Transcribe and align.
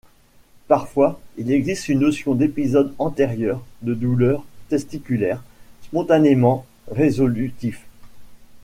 Parfois, 0.67 1.19
il 1.37 1.51
existe 1.51 1.87
une 1.87 1.99
notion 1.99 2.33
d'épisodes 2.33 2.91
antérieurs 2.97 3.61
de 3.83 3.93
douleurs 3.93 4.43
testiculaires 4.67 5.43
spontanément 5.83 6.65
résolutifs. 6.89 7.85